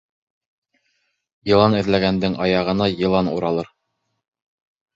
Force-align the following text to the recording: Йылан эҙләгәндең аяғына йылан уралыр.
Йылан 1.49 1.77
эҙләгәндең 1.81 2.39
аяғына 2.47 2.89
йылан 2.97 3.33
уралыр. 3.37 3.73